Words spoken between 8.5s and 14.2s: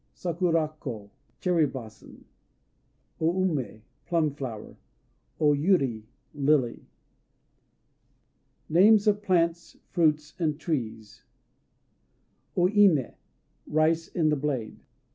NAMES OF PLANTS, FRUITS, AND TREES O Iné "Rice